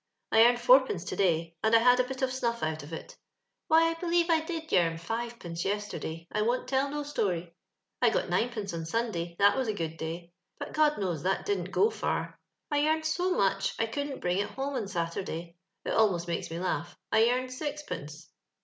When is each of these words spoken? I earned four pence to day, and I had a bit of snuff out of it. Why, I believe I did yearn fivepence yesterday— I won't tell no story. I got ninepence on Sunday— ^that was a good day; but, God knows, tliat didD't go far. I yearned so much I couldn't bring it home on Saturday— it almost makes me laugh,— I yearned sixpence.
I 0.31 0.43
earned 0.47 0.59
four 0.59 0.83
pence 0.83 1.03
to 1.05 1.15
day, 1.15 1.55
and 1.63 1.75
I 1.75 1.77
had 1.77 1.99
a 1.99 2.03
bit 2.03 2.23
of 2.23 2.33
snuff 2.33 2.63
out 2.63 2.81
of 2.81 2.91
it. 2.91 3.15
Why, 3.67 3.91
I 3.91 3.93
believe 3.93 4.31
I 4.31 4.39
did 4.41 4.71
yearn 4.71 4.97
fivepence 4.97 5.63
yesterday— 5.63 6.27
I 6.31 6.41
won't 6.41 6.67
tell 6.67 6.89
no 6.89 7.03
story. 7.03 7.53
I 8.01 8.09
got 8.09 8.27
ninepence 8.27 8.73
on 8.73 8.87
Sunday— 8.87 9.35
^that 9.39 9.55
was 9.55 9.67
a 9.67 9.75
good 9.75 9.97
day; 9.97 10.33
but, 10.57 10.73
God 10.73 10.97
knows, 10.97 11.21
tliat 11.21 11.45
didD't 11.45 11.69
go 11.69 11.91
far. 11.91 12.39
I 12.71 12.77
yearned 12.79 13.05
so 13.05 13.29
much 13.33 13.75
I 13.77 13.85
couldn't 13.85 14.21
bring 14.21 14.39
it 14.39 14.49
home 14.49 14.73
on 14.73 14.87
Saturday— 14.87 15.55
it 15.85 15.91
almost 15.91 16.27
makes 16.27 16.49
me 16.49 16.57
laugh,— 16.57 16.97
I 17.11 17.25
yearned 17.25 17.53
sixpence. 17.53 18.31